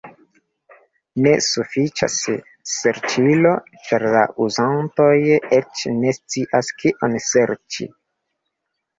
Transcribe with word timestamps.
Ne 1.25 1.31
sufiĉas 1.47 2.15
serĉilo, 2.71 3.51
ĉar 3.87 4.05
la 4.15 4.23
uzantoj 4.45 5.09
eĉ 5.59 5.83
ne 5.99 6.15
scias 6.19 6.71
kion 6.81 7.19
serĉi. 7.27 7.87